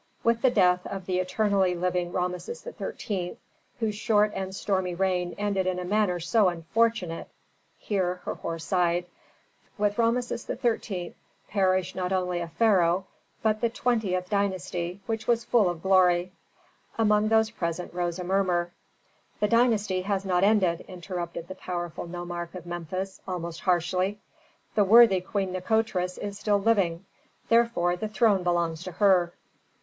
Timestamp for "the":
0.41-0.49, 1.05-1.19, 13.61-13.69, 19.39-19.47, 21.47-21.53, 24.73-24.83, 27.95-28.07